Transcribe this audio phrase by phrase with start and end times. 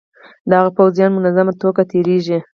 [0.49, 2.37] د هغه پوځیان منظمه توګه تیریږي.